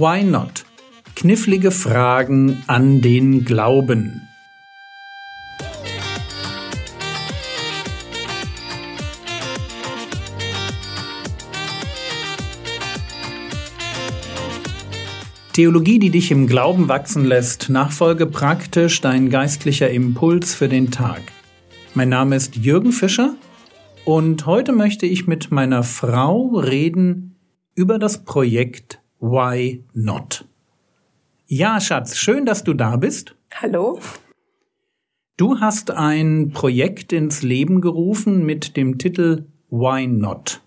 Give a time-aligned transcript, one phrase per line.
[0.00, 0.64] Why Not?
[1.16, 4.28] Knifflige Fragen an den Glauben.
[15.52, 21.22] Theologie, die dich im Glauben wachsen lässt, Nachfolge praktisch, dein geistlicher Impuls für den Tag.
[21.94, 23.34] Mein Name ist Jürgen Fischer
[24.04, 27.34] und heute möchte ich mit meiner Frau reden
[27.74, 30.44] über das Projekt Why Not.
[31.46, 33.34] Ja, Schatz, schön, dass du da bist.
[33.52, 33.98] Hallo.
[35.36, 40.60] Du hast ein Projekt ins Leben gerufen mit dem Titel Why Not?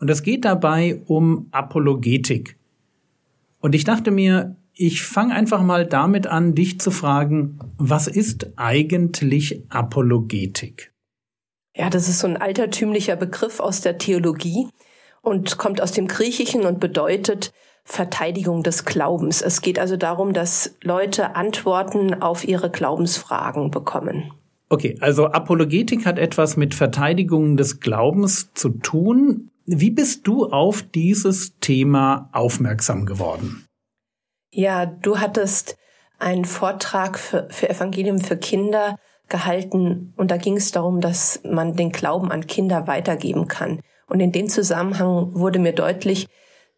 [0.00, 2.56] Und es geht dabei um Apologetik.
[3.60, 8.50] Und ich dachte mir, ich fange einfach mal damit an, dich zu fragen, was ist
[8.56, 10.92] eigentlich Apologetik?
[11.74, 14.68] Ja, das ist so ein altertümlicher Begriff aus der Theologie
[15.26, 17.52] und kommt aus dem Griechischen und bedeutet
[17.84, 19.42] Verteidigung des Glaubens.
[19.42, 24.32] Es geht also darum, dass Leute Antworten auf ihre Glaubensfragen bekommen.
[24.68, 29.50] Okay, also Apologetik hat etwas mit Verteidigung des Glaubens zu tun.
[29.64, 33.66] Wie bist du auf dieses Thema aufmerksam geworden?
[34.52, 35.76] Ja, du hattest
[36.20, 38.96] einen Vortrag für, für Evangelium für Kinder
[39.28, 43.80] gehalten und da ging es darum, dass man den Glauben an Kinder weitergeben kann.
[44.08, 46.26] Und in dem Zusammenhang wurde mir deutlich,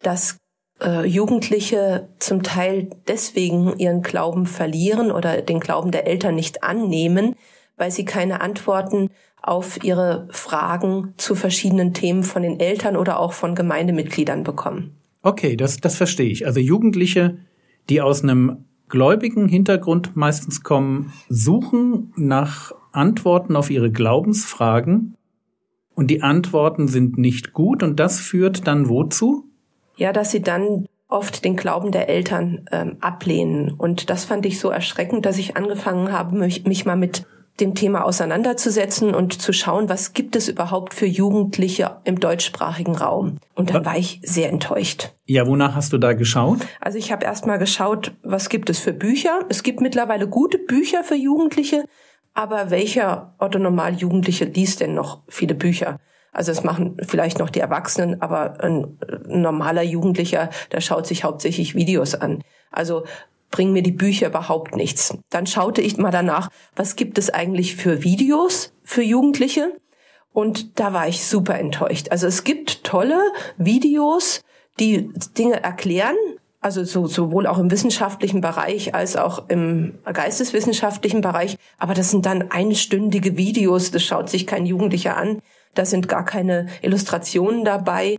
[0.01, 0.37] dass
[0.81, 7.35] äh, Jugendliche zum Teil deswegen ihren Glauben verlieren oder den Glauben der Eltern nicht annehmen,
[7.77, 9.09] weil sie keine Antworten
[9.41, 14.97] auf ihre Fragen zu verschiedenen Themen von den Eltern oder auch von Gemeindemitgliedern bekommen.
[15.21, 16.45] Okay, das, das verstehe ich.
[16.45, 17.37] Also Jugendliche,
[17.89, 25.15] die aus einem gläubigen Hintergrund meistens kommen, suchen nach Antworten auf ihre Glaubensfragen
[25.99, 29.43] und die Antworten sind nicht gut und das führt dann wozu?
[29.97, 33.73] Ja, dass sie dann oft den Glauben der Eltern ähm, ablehnen.
[33.73, 37.25] Und das fand ich so erschreckend, dass ich angefangen habe, mich, mich mal mit
[37.59, 43.39] dem Thema auseinanderzusetzen und zu schauen, was gibt es überhaupt für Jugendliche im deutschsprachigen Raum.
[43.53, 45.11] Und da war ich sehr enttäuscht.
[45.25, 46.59] Ja, wonach hast du da geschaut?
[46.79, 49.41] Also ich habe erst mal geschaut, was gibt es für Bücher.
[49.49, 51.83] Es gibt mittlerweile gute Bücher für Jugendliche,
[52.33, 55.99] aber welcher Otto Normal Jugendliche liest denn noch viele Bücher?
[56.31, 58.97] Also es machen vielleicht noch die Erwachsenen, aber ein
[59.27, 62.43] normaler Jugendlicher, der schaut sich hauptsächlich Videos an.
[62.71, 63.03] Also
[63.51, 65.17] bringen mir die Bücher überhaupt nichts.
[65.29, 69.73] Dann schaute ich mal danach, was gibt es eigentlich für Videos für Jugendliche?
[70.31, 72.09] Und da war ich super enttäuscht.
[72.11, 73.19] Also es gibt tolle
[73.57, 74.41] Videos,
[74.79, 76.15] die Dinge erklären,
[76.61, 81.57] also so, sowohl auch im wissenschaftlichen Bereich als auch im geisteswissenschaftlichen Bereich.
[81.77, 85.41] Aber das sind dann einstündige Videos, das schaut sich kein Jugendlicher an.
[85.73, 88.17] Da sind gar keine Illustrationen dabei.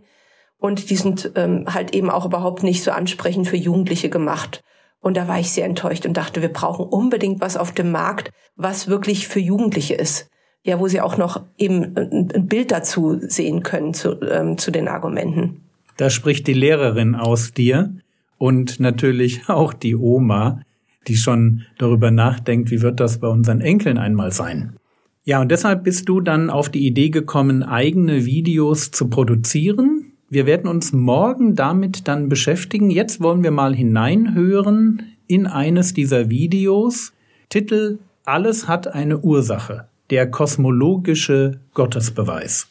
[0.57, 4.63] Und die sind ähm, halt eben auch überhaupt nicht so ansprechend für Jugendliche gemacht.
[4.99, 8.31] Und da war ich sehr enttäuscht und dachte, wir brauchen unbedingt was auf dem Markt,
[8.55, 10.29] was wirklich für Jugendliche ist.
[10.63, 14.87] Ja, wo sie auch noch eben ein Bild dazu sehen können zu, ähm, zu den
[14.87, 15.63] Argumenten.
[15.97, 17.95] Da spricht die Lehrerin aus dir
[18.41, 20.61] und natürlich auch die Oma,
[21.07, 24.75] die schon darüber nachdenkt, wie wird das bei unseren Enkeln einmal sein.
[25.23, 30.45] Ja, und deshalb bist du dann auf die Idee gekommen, eigene Videos zu produzieren wir
[30.45, 32.89] werden uns morgen damit dann beschäftigen.
[32.89, 37.11] Jetzt wollen wir mal hineinhören in eines dieser Videos.
[37.49, 39.89] Titel Alles hat eine Ursache.
[40.09, 42.69] Der kosmologische Gottesbeweis.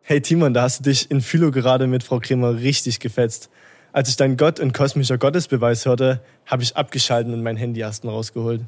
[0.00, 3.50] Hey Timon, da hast du dich in Philo gerade mit Frau Kremer richtig gefetzt.
[3.96, 8.04] Als ich dein Gott und kosmischer Gottesbeweis hörte, habe ich abgeschalten und mein Handy erst
[8.04, 8.60] mal rausgeholt.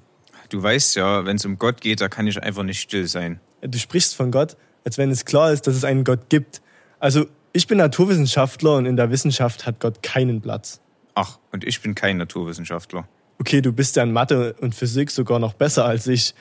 [0.49, 3.39] Du weißt ja, wenn es um Gott geht, da kann ich einfach nicht still sein.
[3.61, 4.57] Du sprichst von Gott,
[4.87, 6.63] als wenn es klar ist, dass es einen Gott gibt.
[6.99, 10.81] Also ich bin Naturwissenschaftler und in der Wissenschaft hat Gott keinen Platz.
[11.15, 13.07] Ach, und ich bin kein Naturwissenschaftler.
[13.39, 16.35] Okay, du bist ja in Mathe und Physik sogar noch besser als ich.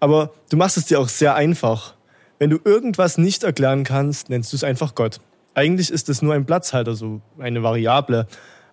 [0.00, 1.94] Aber du machst es dir auch sehr einfach.
[2.38, 5.20] Wenn du irgendwas nicht erklären kannst, nennst du es einfach Gott.
[5.54, 8.26] Eigentlich ist es nur ein Platzhalter, so eine Variable.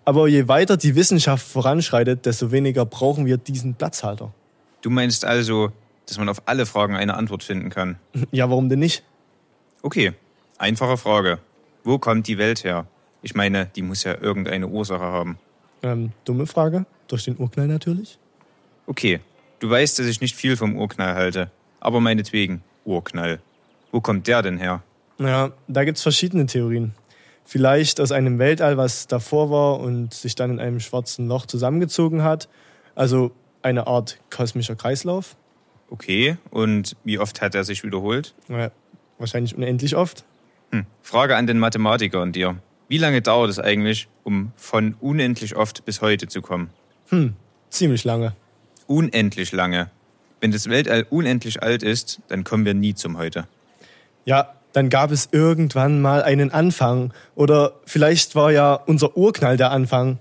[0.05, 4.33] Aber je weiter die Wissenschaft voranschreitet, desto weniger brauchen wir diesen Platzhalter.
[4.81, 5.71] Du meinst also,
[6.05, 7.97] dass man auf alle Fragen eine Antwort finden kann?
[8.31, 9.03] Ja, warum denn nicht?
[9.81, 10.13] Okay,
[10.57, 11.39] einfache Frage.
[11.83, 12.87] Wo kommt die Welt her?
[13.21, 15.37] Ich meine, die muss ja irgendeine Ursache haben.
[15.83, 16.85] Ähm, dumme Frage.
[17.07, 18.17] Durch den Urknall natürlich.
[18.85, 19.19] Okay,
[19.59, 21.51] du weißt, dass ich nicht viel vom Urknall halte.
[21.79, 23.39] Aber meinetwegen, Urknall.
[23.91, 24.83] Wo kommt der denn her?
[25.19, 26.93] Ja, da gibt's verschiedene Theorien.
[27.43, 32.23] Vielleicht aus einem Weltall, was davor war und sich dann in einem schwarzen Loch zusammengezogen
[32.23, 32.49] hat.
[32.93, 33.31] Also
[33.61, 35.35] eine Art kosmischer Kreislauf.
[35.89, 38.35] Okay, und wie oft hat er sich wiederholt?
[38.49, 38.71] Ja,
[39.17, 40.25] wahrscheinlich unendlich oft.
[40.71, 40.85] Hm.
[41.01, 42.57] Frage an den Mathematiker und dir.
[42.89, 46.69] Wie lange dauert es eigentlich, um von unendlich oft bis heute zu kommen?
[47.09, 47.35] Hm,
[47.69, 48.33] ziemlich lange.
[48.87, 49.89] Unendlich lange.
[50.41, 53.47] Wenn das Weltall unendlich alt ist, dann kommen wir nie zum Heute.
[54.25, 57.11] Ja, dann gab es irgendwann mal einen Anfang.
[57.33, 60.19] Oder vielleicht war ja unser Urknall der Anfang.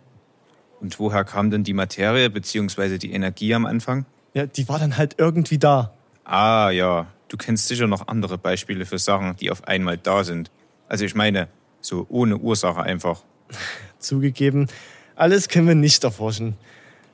[0.81, 2.97] Und woher kam denn die Materie bzw.
[2.97, 4.07] die Energie am Anfang?
[4.33, 5.93] Ja, die war dann halt irgendwie da.
[6.25, 10.51] Ah ja, du kennst sicher noch andere Beispiele für Sachen, die auf einmal da sind.
[10.89, 11.49] Also ich meine,
[11.83, 13.25] so ohne Ursache einfach.
[13.99, 14.69] Zugegeben,
[15.17, 16.57] alles können wir nicht erforschen.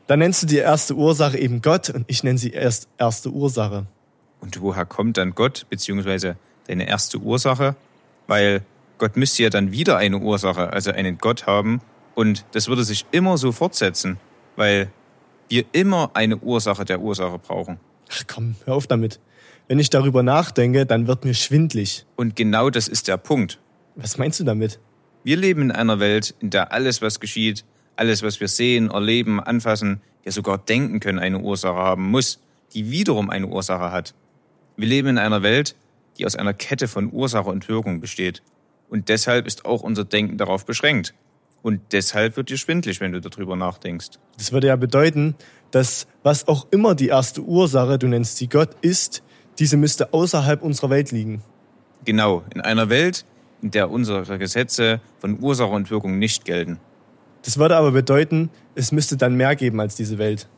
[0.06, 3.86] Dann nennst du die erste Ursache eben Gott und ich nenne sie erst erste Ursache.
[4.38, 6.34] Und woher kommt dann Gott bzw.
[6.68, 7.76] deine erste Ursache?
[8.26, 8.62] Weil
[8.98, 11.80] Gott müsste ja dann wieder eine Ursache, also einen Gott haben.
[12.14, 14.18] Und das würde sich immer so fortsetzen,
[14.56, 14.90] weil
[15.48, 17.78] wir immer eine Ursache der Ursache brauchen.
[18.10, 19.20] Ach komm, hör auf damit.
[19.68, 22.04] Wenn ich darüber nachdenke, dann wird mir schwindlig.
[22.16, 23.58] Und genau das ist der Punkt.
[23.96, 24.78] Was meinst du damit?
[25.24, 27.64] Wir leben in einer Welt, in der alles, was geschieht,
[27.96, 32.40] alles, was wir sehen, erleben, anfassen, ja sogar denken können, eine Ursache haben muss,
[32.74, 34.14] die wiederum eine Ursache hat.
[34.76, 35.76] Wir leben in einer Welt,
[36.18, 38.42] die aus einer Kette von Ursache und Wirkung besteht.
[38.88, 41.14] Und deshalb ist auch unser Denken darauf beschränkt.
[41.62, 44.18] Und deshalb wird dir schwindlig, wenn du darüber nachdenkst.
[44.36, 45.36] Das würde ja bedeuten,
[45.70, 49.22] dass was auch immer die erste Ursache, du nennst sie Gott, ist,
[49.58, 51.42] diese müsste außerhalb unserer Welt liegen.
[52.04, 53.24] Genau, in einer Welt,
[53.62, 56.80] in der unsere Gesetze von Ursache und Wirkung nicht gelten.
[57.44, 60.48] Das würde aber bedeuten, es müsste dann mehr geben als diese Welt.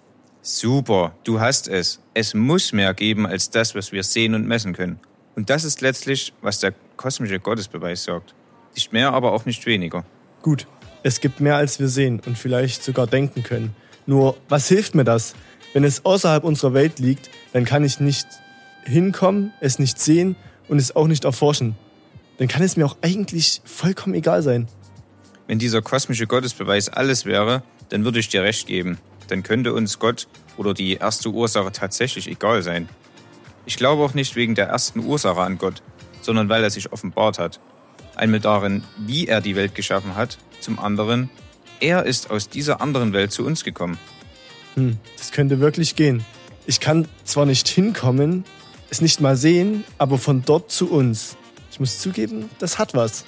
[0.43, 2.01] Super, du hast es.
[2.13, 5.01] Es muss mehr geben als das, was wir sehen und messen können.
[5.37, 8.35] Und das ist letztlich, was der kosmische Gottesbeweis sagt.
[8.75, 10.05] Nicht mehr, aber auch nicht weniger.
[10.43, 10.67] Gut,
[11.03, 13.75] es gibt mehr als wir sehen und vielleicht sogar denken können.
[14.07, 15.35] Nur, was hilft mir das?
[15.73, 18.27] Wenn es außerhalb unserer Welt liegt, dann kann ich nicht
[18.85, 20.37] hinkommen, es nicht sehen
[20.69, 21.77] und es auch nicht erforschen.
[22.39, 24.69] Dann kann es mir auch eigentlich vollkommen egal sein.
[25.47, 28.99] Wenn dieser kosmische Gottesbeweis alles wäre, dann würde ich dir recht geben.
[29.29, 30.27] Dann könnte uns Gott
[30.57, 32.89] oder die erste Ursache tatsächlich egal sein.
[33.67, 35.83] Ich glaube auch nicht wegen der ersten Ursache an Gott,
[36.21, 37.61] sondern weil er sich offenbart hat.
[38.15, 41.31] Einmal darin, wie er die Welt geschaffen hat, zum anderen,
[41.81, 43.99] er ist aus dieser anderen Welt zu uns gekommen.
[44.75, 46.25] Hm, das könnte wirklich gehen.
[46.67, 48.45] Ich kann zwar nicht hinkommen,
[48.91, 51.37] es nicht mal sehen, aber von dort zu uns.
[51.71, 53.25] Ich muss zugeben, das hat was.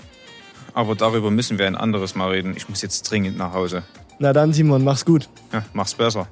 [0.72, 2.54] Aber darüber müssen wir ein anderes Mal reden.
[2.56, 3.82] Ich muss jetzt dringend nach Hause.
[4.18, 5.28] Na dann, Simon, mach's gut.
[5.52, 6.28] Ja, mach's besser.